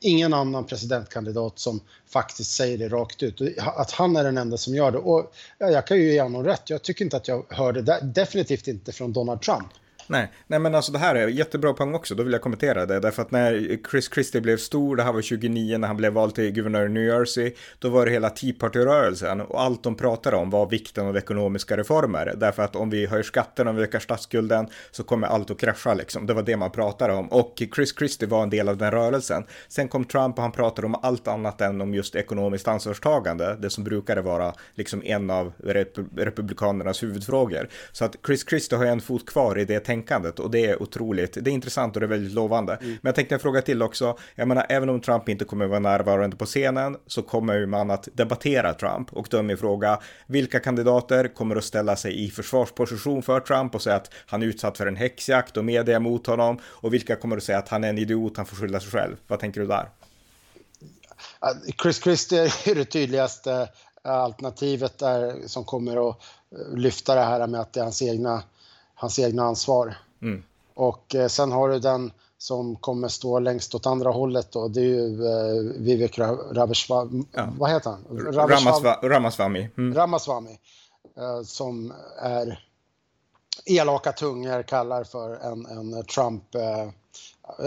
ingen 0.00 0.34
annan 0.34 0.64
presidentkandidat 0.64 1.58
som 1.58 1.80
faktiskt 2.12 2.50
säger 2.50 2.78
det 2.78 2.88
rakt 2.88 3.22
ut. 3.22 3.40
Att 3.58 3.90
han 3.90 4.16
är 4.16 4.24
den 4.24 4.38
enda 4.38 4.56
som 4.56 4.74
gör 4.74 4.90
det. 4.90 4.98
Och 4.98 5.32
ja, 5.58 5.70
jag 5.70 5.86
kan 5.86 5.96
ju 5.96 6.12
ge 6.12 6.22
honom 6.22 6.44
rätt. 6.44 6.70
Jag 6.70 6.82
tycker 6.82 7.04
inte 7.04 7.16
att 7.16 7.28
jag 7.28 7.44
hörde 7.48 7.82
det. 7.82 8.00
Definitivt 8.02 8.68
inte 8.68 8.92
från 8.92 9.12
Donald 9.12 9.42
Trump. 9.42 9.68
Nej, 10.10 10.32
nej 10.46 10.58
men 10.58 10.74
alltså 10.74 10.92
det 10.92 10.98
här 10.98 11.14
är 11.14 11.28
jättebra 11.28 11.72
poäng 11.72 11.94
också, 11.94 12.14
då 12.14 12.22
vill 12.22 12.32
jag 12.32 12.42
kommentera 12.42 12.86
det. 12.86 13.00
Därför 13.00 13.22
att 13.22 13.30
när 13.30 13.78
Chris 13.90 14.12
Christie 14.14 14.40
blev 14.40 14.56
stor, 14.56 14.96
det 14.96 15.02
här 15.02 15.12
var 15.12 15.22
29 15.22 15.78
när 15.78 15.88
han 15.88 15.96
blev 15.96 16.12
vald 16.12 16.34
till 16.34 16.50
guvernör 16.50 16.86
i 16.86 16.88
New 16.88 17.02
Jersey, 17.02 17.52
då 17.78 17.88
var 17.88 18.06
det 18.06 18.12
hela 18.12 18.30
Tea 18.30 18.52
Party-rörelsen 18.58 19.40
och 19.40 19.62
allt 19.62 19.82
de 19.82 19.94
pratade 19.94 20.36
om 20.36 20.50
var 20.50 20.70
vikten 20.70 21.06
av 21.06 21.16
ekonomiska 21.16 21.76
reformer. 21.76 22.34
Därför 22.36 22.62
att 22.62 22.76
om 22.76 22.90
vi 22.90 23.06
höjer 23.06 23.22
skatten, 23.22 23.68
om 23.68 23.76
vi 23.76 23.82
ökar 23.82 23.98
statsskulden, 23.98 24.68
så 24.90 25.02
kommer 25.02 25.26
allt 25.26 25.50
att 25.50 25.60
krascha 25.60 25.94
liksom. 25.94 26.26
Det 26.26 26.34
var 26.34 26.42
det 26.42 26.56
man 26.56 26.70
pratade 26.70 27.12
om. 27.12 27.28
Och 27.28 27.62
Chris 27.74 27.96
Christie 27.98 28.28
var 28.28 28.42
en 28.42 28.50
del 28.50 28.68
av 28.68 28.76
den 28.76 28.90
rörelsen. 28.90 29.44
Sen 29.68 29.88
kom 29.88 30.04
Trump 30.04 30.36
och 30.36 30.42
han 30.42 30.52
pratade 30.52 30.86
om 30.86 30.94
allt 31.02 31.28
annat 31.28 31.60
än 31.60 31.80
om 31.80 31.94
just 31.94 32.14
ekonomiskt 32.14 32.68
ansvarstagande, 32.68 33.56
det 33.60 33.70
som 33.70 33.84
brukade 33.84 34.22
vara 34.22 34.54
liksom 34.74 35.02
en 35.04 35.30
av 35.30 35.52
rep 35.64 35.98
republikanernas 36.16 37.02
huvudfrågor. 37.02 37.68
Så 37.92 38.04
att 38.04 38.16
Chris 38.26 38.48
Christie 38.48 38.78
har 38.78 38.84
en 38.84 39.00
fot 39.00 39.26
kvar 39.26 39.58
i 39.58 39.64
det 39.64 39.80
tänkandet 39.80 39.97
och 40.38 40.50
det 40.50 40.66
är 40.66 40.82
otroligt. 40.82 41.38
Det 41.40 41.50
är 41.50 41.54
intressant 41.54 41.96
och 41.96 42.00
det 42.00 42.06
är 42.06 42.08
väldigt 42.08 42.32
lovande. 42.32 42.74
Mm. 42.74 42.88
Men 42.90 43.00
jag 43.02 43.14
tänkte 43.14 43.34
en 43.34 43.40
fråga 43.40 43.62
till 43.62 43.82
också. 43.82 44.18
Jag 44.34 44.48
menar, 44.48 44.66
även 44.68 44.88
om 44.88 45.00
Trump 45.00 45.28
inte 45.28 45.44
kommer 45.44 45.66
vara 45.66 45.78
närvarande 45.78 46.36
på 46.36 46.46
scenen 46.46 46.96
så 47.06 47.22
kommer 47.22 47.66
man 47.66 47.90
att 47.90 48.08
debattera 48.12 48.74
Trump 48.74 49.12
och 49.12 49.28
då 49.30 49.36
är 49.36 49.42
min 49.42 49.58
fråga 49.58 49.98
vilka 50.26 50.60
kandidater 50.60 51.34
kommer 51.34 51.56
att 51.56 51.64
ställa 51.64 51.96
sig 51.96 52.24
i 52.24 52.30
försvarsposition 52.30 53.22
för 53.22 53.40
Trump 53.40 53.74
och 53.74 53.82
säga 53.82 53.96
att 53.96 54.10
han 54.26 54.42
är 54.42 54.46
utsatt 54.46 54.78
för 54.78 54.86
en 54.86 54.96
häxjakt 54.96 55.56
och 55.56 55.64
media 55.64 56.00
mot 56.00 56.26
honom 56.26 56.58
och 56.64 56.94
vilka 56.94 57.16
kommer 57.16 57.36
att 57.36 57.42
säga 57.42 57.58
att 57.58 57.68
han 57.68 57.84
är 57.84 57.88
en 57.88 57.98
idiot, 57.98 58.36
han 58.36 58.46
får 58.46 58.56
skylla 58.56 58.80
sig 58.80 58.90
själv. 58.90 59.16
Vad 59.26 59.40
tänker 59.40 59.60
du 59.60 59.66
där? 59.66 59.88
Chris 61.82 62.02
Christie 62.02 62.42
är 62.64 62.74
det 62.74 62.84
tydligaste 62.84 63.68
alternativet 64.02 64.98
där 64.98 65.46
som 65.46 65.64
kommer 65.64 66.10
att 66.10 66.16
lyfta 66.74 67.14
det 67.14 67.20
här 67.20 67.46
med 67.46 67.60
att 67.60 67.72
det 67.72 67.80
är 67.80 67.84
hans 67.84 68.02
egna, 68.02 68.42
hans 68.98 69.18
egna 69.18 69.42
ansvar. 69.42 69.96
Mm. 70.22 70.42
Och 70.74 71.14
eh, 71.14 71.28
sen 71.28 71.52
har 71.52 71.68
du 71.68 71.78
den 71.78 72.12
som 72.38 72.76
kommer 72.76 73.08
stå 73.08 73.38
längst 73.38 73.74
åt 73.74 73.86
andra 73.86 74.10
hållet 74.10 74.52
då, 74.52 74.68
det 74.68 74.80
är 74.80 74.84
ju 74.84 75.26
eh, 75.26 75.82
Vivek. 75.82 76.18
Ja. 76.18 76.38
Vad 77.58 77.70
heter 77.70 77.90
han? 77.90 78.04
Ramaswamy. 78.32 79.08
Ramaswamy. 79.08 79.68
Mm. 79.78 79.94
Ramaswamy 79.94 80.58
eh, 81.16 81.42
som 81.42 81.92
är 82.22 82.64
elaka 83.66 84.12
tungor 84.12 84.62
kallar 84.62 85.04
för 85.04 85.34
en, 85.34 85.66
en 85.66 86.04
Trump, 86.04 86.54
eh, 86.54 86.90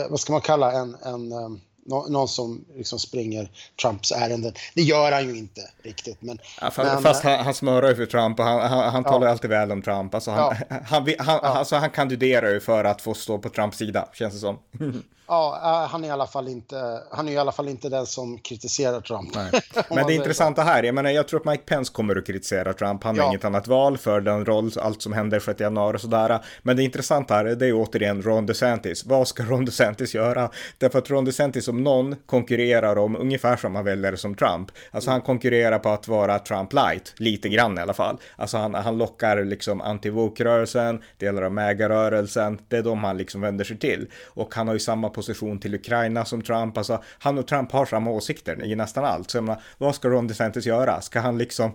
vad 0.10 0.20
ska 0.20 0.34
man 0.34 0.42
kalla 0.42 0.72
en, 0.72 0.96
en 1.04 1.62
eh, 1.92 2.10
någon 2.10 2.28
som 2.28 2.66
liksom 2.76 3.00
springer 3.00 3.52
Trumps 3.82 4.12
ärenden. 4.12 4.54
Det 4.76 4.82
gör 4.82 5.12
han 5.12 5.28
ju 5.28 5.38
inte 5.38 5.62
riktigt. 5.84 6.22
Men, 6.22 6.40
ja, 6.62 6.72
fast, 6.72 6.94
men, 6.94 7.04
fast 7.04 7.24
han, 7.24 7.40
han 7.40 7.54
smörar 7.54 7.90
ju 7.90 7.96
för 7.96 8.06
Trump 8.06 8.40
och 8.40 8.46
han, 8.46 8.62
han, 8.62 8.92
han 8.92 9.04
talar 9.04 9.28
ja. 9.28 9.32
alltid 9.32 9.50
väl 9.50 9.72
om 9.72 9.82
Trump. 9.82 10.16
Alltså 10.16 10.32
han, 10.32 10.56
ja. 10.70 10.76
han, 10.86 11.08
han, 11.20 11.40
alltså 11.40 11.76
han 11.76 11.90
kandiderar 11.90 12.50
ju 12.50 12.60
för 12.60 12.84
att 12.84 13.02
få 13.02 13.14
stå 13.14 13.38
på 13.38 13.50
Trumps 13.50 13.78
sida, 13.78 14.10
känns 14.14 14.34
det 14.34 14.40
som. 14.40 14.60
Ja, 15.32 15.88
han 15.92 16.04
är, 16.04 16.08
i 16.08 16.12
alla 16.12 16.28
fall 16.28 16.48
inte, 16.48 17.04
han 17.12 17.28
är 17.28 17.32
i 17.32 17.38
alla 17.38 17.52
fall 17.52 17.68
inte 17.68 17.90
den 17.90 18.06
som 18.06 18.38
kritiserar 18.38 19.02
Trump. 19.02 19.36
Men 19.90 20.08
det 20.08 20.14
intressanta 20.14 20.62
här, 20.62 20.84
jag 20.84 20.96
menar, 20.96 21.10
jag 21.10 21.28
tror 21.28 21.40
att 21.40 21.46
Mike 21.46 21.64
Pence 21.64 21.94
kommer 21.94 22.16
att 22.16 22.26
kritisera 22.26 22.74
Trump. 22.74 23.04
Han 23.04 23.18
har 23.18 23.26
ja. 23.26 23.30
inget 23.30 23.46
annat 23.46 23.68
val 23.68 23.98
för 23.98 24.22
den 24.22 24.46
roll, 24.46 24.72
allt 24.80 25.02
som 25.02 25.14
händer 25.14 25.40
6 25.40 25.60
januari 25.60 25.98
och 25.98 26.02
sådär. 26.02 26.40
Men 26.62 26.78
det 26.78 26.84
intressanta 26.84 27.34
här, 27.34 27.44
det 27.44 27.68
är 27.68 27.74
återigen 27.74 28.22
Ron 28.22 28.46
DeSantis. 28.46 29.06
Vad 29.06 29.28
ska 29.28 29.44
Ron 29.50 29.66
DeSantis 29.66 30.16
göra? 30.16 30.50
Därför 30.78 31.00
att 31.00 31.10
Ron 31.10 31.26
DeSantis 31.26 31.68
om 31.68 31.84
någon 31.84 32.16
konkurrerar 32.26 32.98
om 32.98 33.16
ungefär 33.16 33.58
samma 33.58 33.82
väljare 33.82 34.18
som 34.18 34.36
Trump. 34.36 34.72
Alltså 34.92 35.12
han 35.12 35.22
konkurrerar 35.22 35.80
på 35.80 35.90
att 35.90 36.08
vara 36.08 36.40
Trump 36.40 36.74
light, 36.74 37.14
lite 37.18 37.50
grann 37.50 37.78
i 37.78 37.82
alla 37.82 37.94
fall. 37.94 38.18
Alltså 38.36 38.58
han, 38.58 38.74
han 38.74 38.98
lockar 38.98 39.44
liksom 39.44 39.82
anti-woke-rörelsen, 39.82 41.02
delar 41.18 41.42
av 41.42 41.52
MAGA-rörelsen, 41.52 42.60
det 42.68 42.78
är 42.78 42.84
de 42.84 43.04
han 43.04 43.18
liksom 43.18 43.42
vänder 43.42 43.66
sig 43.66 43.78
till. 43.78 44.08
Och 44.28 44.56
han 44.56 44.68
har 44.68 44.74
ju 44.74 44.80
samma 44.80 45.10
position 45.10 45.21
till 45.60 45.76
Ukraina 45.76 46.26
som 46.26 46.42
Trump. 46.42 46.78
Alltså, 46.78 47.04
han 47.20 47.38
och 47.38 47.48
Trump 47.48 47.72
har 47.72 47.86
samma 47.86 48.12
åsikter 48.12 48.64
i 48.64 48.76
nästan 48.76 49.06
allt. 49.06 49.32
Så 49.32 49.38
jag 49.38 49.44
menar, 49.44 49.62
vad 49.78 49.96
ska 49.96 50.10
Ron 50.10 50.28
DeSantis 50.28 50.66
göra? 50.66 51.02
Ska 51.02 51.20
han 51.20 51.38
liksom, 51.38 51.72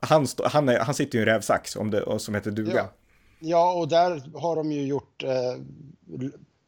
han, 0.00 0.26
han, 0.44 0.68
är, 0.68 0.78
han 0.78 0.94
sitter 0.94 1.18
ju 1.18 1.24
i 1.24 1.28
en 1.28 1.34
rävsax 1.34 1.76
om 1.76 1.90
det, 1.90 2.20
som 2.20 2.34
heter 2.34 2.50
duga. 2.50 2.74
Ja. 2.74 2.88
ja, 3.38 3.72
och 3.72 3.88
där 3.88 4.38
har 4.38 4.56
de 4.56 4.72
ju 4.72 4.86
gjort 4.86 5.22
eh, 5.22 5.30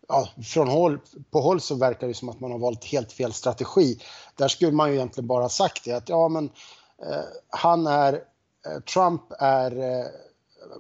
ja, 0.09 0.29
från 0.45 0.69
håll, 0.69 0.99
på 1.31 1.41
håll 1.41 1.61
så 1.61 1.75
verkar 1.75 2.09
det 2.09 2.15
som 2.15 2.29
att 2.29 2.41
man 2.41 2.53
har 2.53 2.59
valt 2.59 2.85
helt 2.85 3.13
fel 3.13 3.33
strategi. 3.33 3.99
Där 4.37 4.49
skulle 4.49 4.73
man 4.73 4.91
ju 4.91 4.95
egentligen 4.97 5.27
bara 5.27 5.49
sagt 5.49 5.85
det 5.85 5.93
att 5.93 6.09
ja 6.09 6.29
men 6.29 6.45
eh, 7.03 7.25
han 7.49 7.87
är, 7.87 8.13
eh, 8.13 8.81
Trump 8.93 9.23
är 9.39 9.79
eh, 9.79 10.07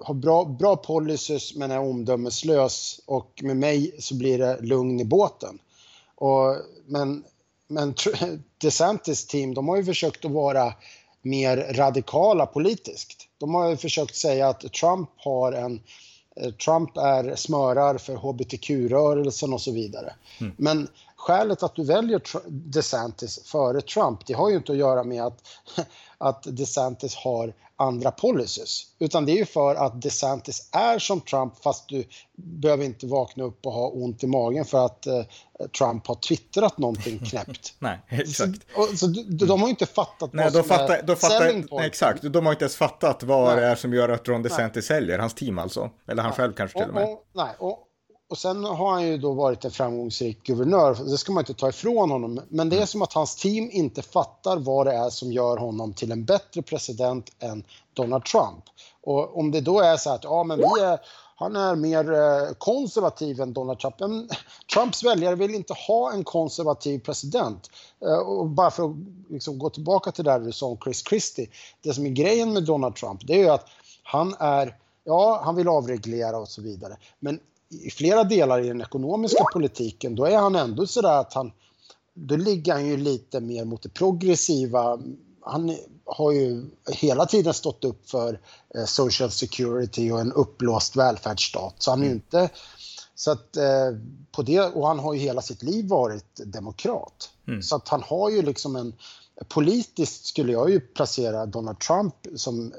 har 0.01 0.15
bra, 0.15 0.45
bra 0.45 0.77
policies 0.77 1.55
men 1.55 1.71
är 1.71 1.79
omdömeslös 1.79 3.01
och 3.07 3.41
med 3.43 3.57
mig 3.57 3.95
så 3.99 4.15
blir 4.15 4.39
det 4.39 4.61
lugn 4.61 5.01
i 5.01 5.05
båten. 5.05 5.59
Och, 6.15 6.57
men, 6.87 7.25
men 7.69 7.95
DeSantis 8.59 9.27
team, 9.27 9.55
de 9.55 9.69
har 9.69 9.77
ju 9.77 9.85
försökt 9.85 10.25
att 10.25 10.31
vara 10.31 10.75
mer 11.23 11.57
radikala 11.57 12.47
politiskt. 12.47 13.29
De 13.39 13.55
har 13.55 13.71
ju 13.71 13.77
försökt 13.77 14.17
säga 14.17 14.49
att 14.49 14.73
Trump 14.73 15.11
har 15.17 15.53
en 15.53 15.81
eh, 16.37 16.51
Trump 16.51 16.97
är 16.97 17.37
smörar 17.37 17.99
för 17.99 18.15
hbtq-rörelsen 18.15 19.53
och 19.53 19.61
så 19.61 19.73
vidare. 19.73 20.15
Mm. 20.41 20.53
Men 20.59 20.89
skälet 21.23 21.63
att 21.63 21.75
du 21.75 21.85
väljer 21.85 22.21
DeSantis 22.49 23.41
före 23.45 23.81
Trump, 23.81 24.27
det 24.27 24.33
har 24.33 24.51
ju 24.51 24.57
inte 24.57 24.73
att 24.73 24.79
göra 24.79 25.05
med 25.05 25.23
att, 25.23 25.41
att 26.19 26.43
DeSantis 26.43 27.15
har 27.15 27.55
andra 27.77 28.11
policies. 28.11 28.87
Utan 28.99 29.27
det 29.27 29.33
är 29.33 29.37
ju 29.37 29.47
för 29.47 29.75
att 29.75 30.03
DeSantis 30.03 30.69
är 30.73 30.99
som 30.99 31.21
Trump 31.21 31.63
fast 31.63 31.89
du 31.89 32.05
behöver 32.37 32.85
inte 32.85 33.07
vakna 33.07 33.45
upp 33.45 33.67
och 33.67 33.73
ha 33.73 33.89
ont 33.89 34.25
i 34.25 34.27
magen 34.27 34.65
för 34.65 34.87
att 34.87 35.07
eh, 35.07 35.23
Trump 35.79 36.07
har 36.07 36.15
twittrat 36.15 36.79
någonting 36.79 37.19
knäppt. 37.31 37.75
nej, 37.79 38.01
exakt. 38.09 38.61
Så, 38.75 38.97
så 38.97 39.07
de, 39.07 39.47
de 39.47 39.61
har 39.61 39.69
ju 39.69 39.71
inte 39.71 39.87
fattat 39.87 40.33
nej, 40.33 40.45
vad 40.45 40.53
som 40.53 40.65
fattar, 40.65 40.95
är 40.95 41.03
då 41.03 41.17
fattar, 41.17 41.77
nej, 41.77 41.87
Exakt, 41.87 42.23
de 42.23 42.47
har 42.47 42.53
inte 42.53 42.65
ens 42.65 42.77
fattat 42.77 43.23
vad 43.23 43.47
nej. 43.47 43.57
det 43.57 43.67
är 43.67 43.75
som 43.75 43.95
gör 43.95 44.09
att 44.09 44.29
Ron 44.29 44.43
DeSantis 44.43 44.91
nej. 44.91 44.99
säljer, 44.99 45.19
hans 45.19 45.35
team 45.35 45.59
alltså. 45.59 45.91
Eller 46.09 46.23
han 46.23 46.31
nej. 46.31 46.37
själv 46.37 46.53
kanske 46.53 46.79
till 46.79 46.89
och 46.89 46.95
med. 46.95 47.05
Och, 47.05 47.27
nej, 47.33 47.55
och, 47.59 47.89
och 48.33 48.39
sen 48.39 48.65
har 48.65 48.91
han 48.91 49.07
ju 49.07 49.19
då 49.19 49.33
varit 49.33 49.65
en 49.65 49.71
framgångsrik 49.71 50.43
guvernör, 50.43 50.95
det 50.95 51.19
ska 51.19 51.33
man 51.33 51.41
inte 51.41 51.55
ta 51.55 51.69
ifrån 51.69 52.11
honom. 52.11 52.41
Men 52.49 52.69
det 52.69 52.77
är 52.77 52.79
mm. 52.79 52.87
som 52.87 53.03
att 53.03 53.13
hans 53.13 53.37
team 53.37 53.69
inte 53.73 54.03
fattar 54.03 54.57
vad 54.57 54.87
det 54.87 54.93
är 54.93 55.11
som 55.11 55.33
gör 55.33 55.57
honom 55.57 55.93
till 55.93 56.13
en 56.13 56.25
bättre 56.25 56.63
president 56.63 57.31
än 57.39 57.65
Donald 57.93 58.25
Trump. 58.25 58.65
Och 59.03 59.39
om 59.39 59.51
det 59.51 59.61
då 59.61 59.81
är 59.81 59.97
så 59.97 60.11
att 60.11 60.25
ja, 60.25 60.45
men 60.45 60.59
vi 60.59 60.83
är, 60.83 61.01
han 61.37 61.57
är 61.57 61.77
mer 61.77 62.13
eh, 62.13 62.55
konservativ 62.59 63.41
än 63.41 63.53
Donald 63.53 63.79
Trump. 63.79 64.01
Men 64.01 64.29
Trumps 64.75 65.05
väljare 65.05 65.35
vill 65.35 65.55
inte 65.55 65.75
ha 65.75 66.13
en 66.13 66.25
konservativ 66.25 66.99
president. 66.99 67.71
Eh, 68.03 68.19
och 68.19 68.47
bara 68.47 68.71
för 68.71 68.85
att 68.85 68.97
liksom 69.31 69.59
gå 69.59 69.71
tillbaka 69.71 70.13
till 70.13 70.25
det 70.25 70.39
du 70.39 70.53
sa 70.53 70.67
om 70.67 70.79
Chris 70.85 71.05
Christie. 71.09 71.47
Det 71.83 71.95
som 71.95 72.07
är 72.07 72.11
grejen 72.11 72.53
med 72.53 72.65
Donald 72.65 72.95
Trump, 72.95 73.27
det 73.27 73.33
är 73.35 73.39
ju 73.39 73.49
att 73.49 73.67
han 74.03 74.35
är 74.39 74.77
Ja, 75.05 75.41
han 75.45 75.57
vill 75.57 75.69
avreglera 75.69 76.39
och 76.39 76.49
så 76.49 76.63
vidare. 76.63 76.97
Men 77.21 77.41
i 77.73 77.91
flera 77.91 78.25
delar 78.25 78.65
i 78.65 78.69
den 78.69 78.81
ekonomiska 78.81 79.45
politiken, 79.53 80.15
då 80.15 80.25
är 80.25 80.37
han 80.37 80.57
ändå 80.57 80.87
sådär 80.87 81.21
att 81.21 81.35
han, 81.35 81.53
då 82.15 82.37
ligger 82.37 82.73
han 82.73 82.87
ju 82.87 82.97
lite 82.97 83.41
mer 83.41 83.65
mot 83.65 83.83
det 83.83 83.89
progressiva. 83.89 84.99
Han 85.41 85.77
har 86.05 86.33
ju 86.33 86.65
hela 86.91 87.27
tiden 87.27 87.55
stått 87.55 87.85
upp 87.85 88.11
för 88.11 88.41
eh, 88.75 88.85
social 88.85 89.31
security 89.31 90.11
och 90.11 90.21
en 90.21 90.33
uppblåst 90.33 90.97
välfärdsstat. 90.97 91.75
Så 91.79 91.91
han 91.91 92.01
är 92.01 92.05
ju 92.05 92.11
mm. 92.11 92.23
inte... 92.25 92.51
Så 93.15 93.31
att, 93.31 93.57
eh, 93.57 93.91
på 94.33 94.43
det, 94.43 94.61
och 94.61 94.89
han 94.89 94.99
har 94.99 95.15
ju 95.15 95.21
hela 95.21 95.43
sitt 95.43 95.63
liv 95.63 95.89
varit 95.89 96.41
demokrat. 96.45 97.31
Mm. 97.49 97.63
Så 97.63 97.77
att 97.77 97.89
han 97.89 98.03
har 98.03 98.31
ju 98.31 98.43
liksom 98.43 98.77
en... 98.77 98.95
Politiskt 99.49 100.27
skulle 100.27 100.53
jag 100.53 100.71
ju 100.71 100.81
placera 100.81 101.47
Donald 101.47 101.81
Trump 101.81 102.15
som 102.37 102.73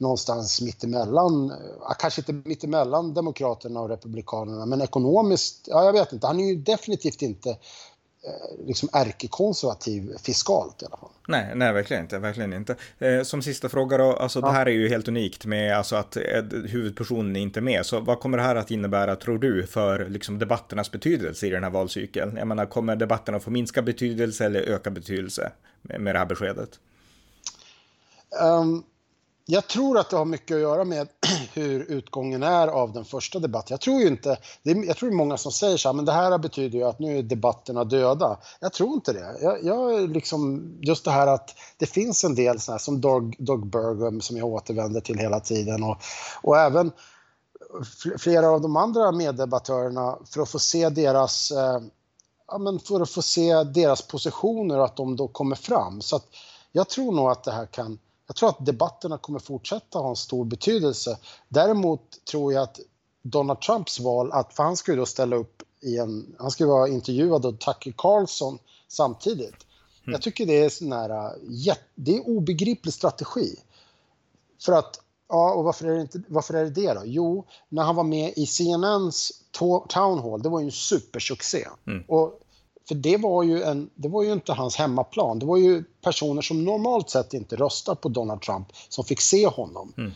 någonstans 0.00 0.60
mittemellan, 0.60 1.52
kanske 1.98 2.20
inte 2.20 2.48
mittemellan 2.48 3.14
Demokraterna 3.14 3.80
och 3.80 3.88
Republikanerna, 3.88 4.66
men 4.66 4.80
ekonomiskt, 4.80 5.68
ja 5.70 5.84
jag 5.84 5.92
vet 5.92 6.12
inte, 6.12 6.26
han 6.26 6.40
är 6.40 6.44
ju 6.44 6.54
definitivt 6.54 7.22
inte 7.22 7.50
eh, 7.50 8.66
liksom 8.66 8.88
ärkekonservativ 8.92 10.16
fiskalt 10.18 10.82
i 10.82 10.84
alla 10.86 10.96
fall. 10.96 11.10
Nej, 11.28 11.52
nej, 11.54 11.72
verkligen 11.72 12.02
inte, 12.02 12.18
verkligen 12.18 12.52
inte. 12.52 12.76
Eh, 12.98 13.22
som 13.22 13.42
sista 13.42 13.68
fråga 13.68 13.98
då, 13.98 14.12
alltså 14.12 14.38
ja. 14.40 14.46
det 14.46 14.52
här 14.52 14.66
är 14.66 14.70
ju 14.70 14.88
helt 14.88 15.08
unikt 15.08 15.46
med 15.46 15.76
alltså 15.76 15.96
att 15.96 16.16
eh, 16.16 16.22
huvudpersonen 16.64 17.36
är 17.36 17.40
inte 17.40 17.60
med, 17.60 17.86
så 17.86 18.00
vad 18.00 18.20
kommer 18.20 18.38
det 18.38 18.44
här 18.44 18.56
att 18.56 18.70
innebära 18.70 19.16
tror 19.16 19.38
du 19.38 19.66
för 19.66 20.08
liksom 20.08 20.38
debatternas 20.38 20.90
betydelse 20.90 21.46
i 21.46 21.50
den 21.50 21.62
här 21.62 21.70
valcykeln? 21.70 22.36
Jag 22.36 22.48
menar, 22.48 22.66
kommer 22.66 22.96
debatterna 22.96 23.40
få 23.40 23.50
minska 23.50 23.82
betydelse 23.82 24.44
eller 24.44 24.60
öka 24.60 24.90
betydelse 24.90 25.52
med, 25.82 26.00
med 26.00 26.14
det 26.14 26.18
här 26.18 26.26
beskedet? 26.26 26.78
Um, 28.42 28.84
jag 29.50 29.66
tror 29.66 29.98
att 29.98 30.10
det 30.10 30.16
har 30.16 30.24
mycket 30.24 30.54
att 30.54 30.60
göra 30.60 30.84
med 30.84 31.08
hur 31.52 31.90
utgången 31.90 32.42
är 32.42 32.68
av 32.68 32.92
den 32.92 33.04
första 33.04 33.38
debatten. 33.38 33.68
Jag 33.70 33.80
tror 33.80 34.00
ju 34.00 34.06
inte, 34.06 34.38
jag 34.62 34.96
tror 34.96 35.08
det 35.08 35.14
är 35.14 35.16
många 35.16 35.36
som 35.36 35.52
säger 35.52 35.76
så 35.76 35.88
här, 35.88 35.94
men 35.94 36.04
det 36.04 36.12
här 36.12 36.38
betyder 36.38 36.78
ju 36.78 36.84
att 36.84 36.98
nu 36.98 37.18
är 37.18 37.22
debatterna 37.22 37.84
döda. 37.84 38.38
Jag 38.60 38.72
tror 38.72 38.94
inte 38.94 39.12
det. 39.12 39.36
Jag, 39.40 39.64
jag 39.64 40.10
liksom, 40.10 40.72
just 40.80 41.04
det 41.04 41.10
här 41.10 41.26
att 41.26 41.54
det 41.76 41.86
finns 41.86 42.24
en 42.24 42.34
del 42.34 42.60
sådana 42.60 42.74
här 42.74 42.78
som 42.78 43.00
Doug, 43.00 43.36
Doug 43.38 43.66
Burgum 43.66 44.20
som 44.20 44.36
jag 44.36 44.46
återvänder 44.46 45.00
till 45.00 45.18
hela 45.18 45.40
tiden 45.40 45.82
och, 45.82 45.96
och 46.42 46.58
även 46.58 46.92
flera 48.18 48.48
av 48.50 48.60
de 48.60 48.76
andra 48.76 49.12
meddebattörerna 49.12 50.18
för 50.24 50.42
att 50.42 50.50
få 50.50 50.58
se 50.58 50.88
deras 50.88 51.50
eh, 51.50 51.80
ja, 52.46 52.58
men 52.58 52.78
för 52.78 53.00
att 53.00 53.10
få 53.10 53.22
se 53.22 53.64
deras 53.64 54.02
positioner 54.02 54.78
och 54.78 54.84
att 54.84 54.96
de 54.96 55.16
då 55.16 55.28
kommer 55.28 55.56
fram. 55.56 56.00
Så 56.00 56.16
att 56.16 56.26
jag 56.72 56.88
tror 56.88 57.12
nog 57.12 57.30
att 57.30 57.44
det 57.44 57.52
här 57.52 57.66
kan 57.66 57.98
jag 58.30 58.36
tror 58.36 58.48
att 58.48 58.66
debatterna 58.66 59.18
kommer 59.18 59.38
fortsätta 59.38 59.98
ha 59.98 60.10
en 60.10 60.16
stor 60.16 60.44
betydelse. 60.44 61.18
Däremot 61.48 62.24
tror 62.24 62.52
jag 62.52 62.62
att 62.62 62.80
Donald 63.22 63.60
Trumps 63.60 64.00
val, 64.00 64.32
att, 64.32 64.54
för 64.54 64.62
han 64.62 64.76
skulle 64.76 64.96
då 64.96 65.06
ställa 65.06 65.36
upp 65.36 65.62
i 65.80 65.98
en, 65.98 66.36
han 66.38 66.50
skulle 66.50 66.68
vara 66.68 66.88
intervjuad 66.88 67.46
av 67.46 67.52
Tucker 67.52 67.94
Carlson 67.96 68.58
samtidigt. 68.88 69.66
Mm. 70.02 70.12
Jag 70.12 70.22
tycker 70.22 70.46
det 70.46 70.64
är 70.64 70.68
sån 70.68 70.92
här, 70.92 71.34
det 71.94 72.16
är 72.16 72.28
obegriplig 72.28 72.94
strategi. 72.94 73.56
För 74.64 74.72
att, 74.72 75.00
ja, 75.28 75.54
och 75.54 75.64
varför 75.64 75.86
är, 75.86 75.94
det 75.94 76.00
inte, 76.00 76.22
varför 76.28 76.54
är 76.54 76.64
det 76.64 76.70
det 76.70 76.94
då? 76.94 77.02
Jo, 77.04 77.44
när 77.68 77.82
han 77.82 77.96
var 77.96 78.04
med 78.04 78.32
i 78.36 78.46
CNNs 78.46 79.32
Town 79.88 80.18
Hall, 80.18 80.42
det 80.42 80.48
var 80.48 80.60
ju 80.60 80.66
en 80.66 80.72
supersuccé. 80.72 81.66
Mm. 81.86 82.04
Och 82.08 82.40
för 82.90 82.94
det 82.94 83.16
var, 83.16 83.42
ju 83.42 83.62
en, 83.62 83.90
det 83.94 84.08
var 84.08 84.22
ju 84.22 84.32
inte 84.32 84.52
hans 84.52 84.76
hemmaplan. 84.76 85.38
Det 85.38 85.46
var 85.46 85.56
ju 85.56 85.84
personer 86.02 86.42
som 86.42 86.64
normalt 86.64 87.10
sett 87.10 87.34
inte 87.34 87.56
röstar 87.56 87.94
på 87.94 88.08
Donald 88.08 88.42
Trump 88.42 88.66
som 88.88 89.04
fick 89.04 89.20
se 89.20 89.46
honom. 89.46 89.92
Mm. 89.96 90.12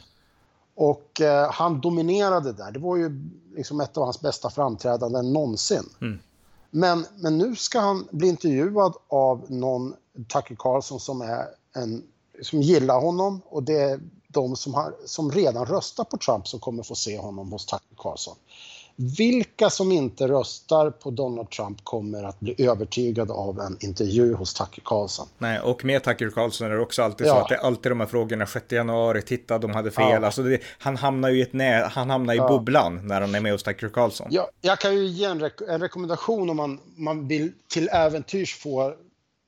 Och 0.75 1.21
eh, 1.21 1.51
han 1.53 1.81
dominerade 1.81 2.53
där. 2.53 2.73
Det 2.73 2.79
var 2.79 2.97
ju 2.97 3.31
liksom 3.57 3.81
ett 3.81 3.97
av 3.97 4.05
hans 4.05 4.21
bästa 4.21 4.51
framträdanden 4.51 5.33
någonsin. 5.33 5.89
Mm. 6.01 6.19
Men, 6.71 7.07
men 7.17 7.39
nu 7.39 7.57
ska 7.57 7.81
han 7.81 8.09
bli 8.11 8.29
intervjuad 8.29 8.95
av 9.09 9.45
någon, 9.49 9.95
Tucker 10.33 10.57
Carlson, 10.59 11.01
som, 11.01 11.21
är 11.21 11.45
en, 11.75 12.03
som 12.43 12.63
gillar 12.63 13.01
honom. 13.01 13.41
Och 13.49 13.63
det 13.63 13.81
är 13.81 14.01
de 14.29 14.57
som, 14.57 14.75
har, 14.75 14.95
som 15.07 15.33
redan 15.33 15.67
röstar 15.67 16.05
på 16.05 16.17
Trump 16.17 16.49
som 16.49 16.61
kommer 16.61 16.83
få 16.83 16.95
se 16.95 17.19
honom 17.19 17.53
hos 17.53 17.67
Tucker 17.67 17.97
Carlson. 17.97 18.37
Vilka 18.97 19.71
som 19.71 19.93
inte 19.93 20.29
röstar 20.29 20.91
på 20.91 21.11
Donald 21.11 21.51
Trump 21.51 21.85
kommer 21.85 22.23
att 22.23 22.41
bli 22.41 22.55
övertygade 22.59 23.33
av 23.33 23.61
en 23.61 23.77
intervju 23.81 24.35
hos 24.35 24.55
Tucker 24.55 24.83
Carlson. 24.85 25.27
Nej, 25.39 25.61
och 25.61 25.85
med 25.85 26.03
Tucker 26.03 26.31
Carlson 26.31 26.67
är 26.67 26.71
det 26.71 26.81
också 26.81 27.03
alltid 27.03 27.27
ja. 27.27 27.35
så 27.35 27.41
att 27.41 27.49
det 27.49 27.55
är 27.55 27.59
alltid 27.59 27.93
de 27.93 28.01
här 28.01 28.07
frågorna 28.07 28.47
6 28.47 28.73
januari, 28.73 29.23
titta 29.23 29.59
de 29.59 29.71
hade 29.71 29.91
fel. 29.91 30.11
Ja. 30.11 30.27
Alltså 30.27 30.43
det, 30.43 30.61
han 30.79 30.97
hamnar 30.97 31.29
ju 31.29 31.39
i 31.39 31.43
ett 31.43 31.53
nä, 31.53 31.89
han 31.93 32.11
hamnar 32.11 32.35
i 32.35 32.37
ja. 32.37 32.49
bubblan 32.49 33.09
när 33.09 33.21
han 33.21 33.35
är 33.35 33.41
med 33.41 33.53
hos 33.53 33.63
Tucker 33.63 33.89
Carlson. 33.89 34.27
Ja, 34.31 34.51
jag 34.61 34.79
kan 34.79 34.95
ju 34.95 35.07
ge 35.07 35.25
en, 35.25 35.41
rek 35.41 35.61
en 35.69 35.81
rekommendation 35.81 36.51
om 36.51 36.57
man, 36.57 36.81
man 36.97 37.29
vill 37.29 37.53
till 37.69 37.89
äventyrs 37.89 38.55
få 38.55 38.95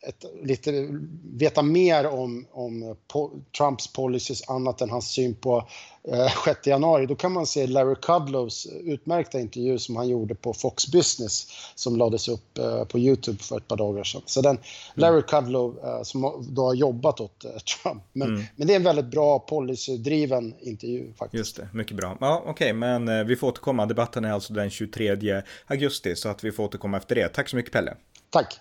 ett, 0.07 0.25
lite, 0.43 0.89
veta 1.33 1.63
mer 1.63 2.07
om, 2.07 2.47
om 2.53 2.97
po 3.09 3.31
Trumps 3.59 3.93
policies 3.93 4.49
annat 4.49 4.81
än 4.81 4.91
hans 4.91 5.09
syn 5.09 5.35
på 5.35 5.69
eh, 6.09 6.45
6 6.45 6.67
januari, 6.67 7.07
då 7.07 7.15
kan 7.15 7.33
man 7.33 7.47
se 7.47 7.67
Larry 7.67 7.95
Kudlows 8.03 8.67
utmärkta 8.67 9.41
intervju 9.41 9.79
som 9.79 9.97
han 9.97 10.09
gjorde 10.09 10.35
på 10.35 10.53
Fox 10.53 10.87
Business 10.87 11.47
som 11.75 11.97
lades 11.97 12.29
upp 12.29 12.59
eh, 12.59 12.85
på 12.85 12.99
Youtube 12.99 13.39
för 13.39 13.57
ett 13.57 13.69
par 13.69 13.77
dagar 13.77 14.05
sedan. 14.05 14.23
Så 14.27 14.41
den, 14.41 14.59
Larry 14.95 15.23
Kudlow 15.23 15.79
eh, 15.85 16.03
som 16.03 16.47
då 16.49 16.67
har 16.67 16.75
jobbat 16.75 17.21
åt 17.21 17.45
eh, 17.45 17.51
Trump. 17.51 18.03
Men, 18.13 18.29
mm. 18.29 18.45
men 18.57 18.67
det 18.67 18.73
är 18.73 18.77
en 18.77 18.85
väldigt 18.85 19.11
bra 19.11 19.39
policydriven 19.39 20.55
intervju 20.61 21.13
faktiskt. 21.19 21.39
Just 21.39 21.57
det, 21.57 21.69
mycket 21.73 21.97
bra. 21.97 22.17
Ja, 22.21 22.39
Okej, 22.41 22.53
okay, 22.53 22.73
men 22.73 23.09
eh, 23.09 23.25
vi 23.25 23.37
får 23.37 23.49
återkomma. 23.49 23.87
Debatten 23.87 24.25
är 24.25 24.33
alltså 24.33 24.53
den 24.53 24.71
23 24.71 25.43
augusti 25.67 26.17
så 26.17 26.29
att 26.29 26.45
vi 26.45 26.53
får 26.53 26.65
återkomma 26.65 26.97
efter 26.97 27.15
det. 27.15 27.29
Tack 27.29 27.49
så 27.49 27.57
mycket 27.57 27.73
Pelle. 27.73 27.97
Tack. 28.31 28.61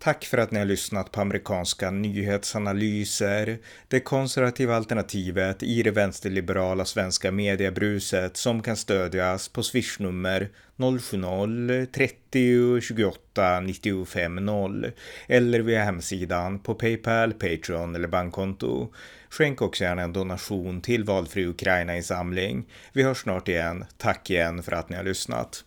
Tack 0.00 0.24
för 0.24 0.38
att 0.38 0.50
ni 0.50 0.58
har 0.58 0.66
lyssnat 0.66 1.12
på 1.12 1.20
amerikanska 1.20 1.90
nyhetsanalyser, 1.90 3.58
det 3.88 4.00
konservativa 4.00 4.76
alternativet 4.76 5.62
i 5.62 5.82
det 5.82 5.90
vänsterliberala 5.90 6.84
svenska 6.84 7.32
mediebruset 7.32 8.36
som 8.36 8.62
kan 8.62 8.76
stödjas 8.76 9.48
på 9.48 9.62
swishnummer 9.62 10.48
070-30 10.76 12.80
28 12.80 13.60
95 13.60 14.34
0 14.34 14.90
eller 15.26 15.60
via 15.60 15.84
hemsidan 15.84 16.58
på 16.58 16.74
Paypal, 16.74 17.32
Patreon 17.32 17.94
eller 17.94 18.08
bankkonto. 18.08 18.92
Skänk 19.30 19.62
också 19.62 19.84
gärna 19.84 20.02
en 20.02 20.12
donation 20.12 20.80
till 20.80 21.04
valfri 21.04 21.46
Ukraina-insamling. 21.46 22.64
Vi 22.92 23.02
hörs 23.02 23.22
snart 23.22 23.48
igen. 23.48 23.84
Tack 23.96 24.30
igen 24.30 24.62
för 24.62 24.72
att 24.72 24.88
ni 24.88 24.96
har 24.96 25.04
lyssnat. 25.04 25.64